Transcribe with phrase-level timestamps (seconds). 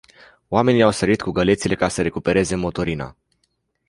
[0.47, 3.17] Oamenii au sărit cu gălețile ca să recupereze motorina.